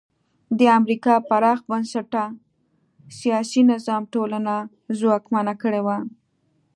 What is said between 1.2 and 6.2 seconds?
پراخ بنسټه سیاسي نظام ټولنه ځواکمنه کړې وه.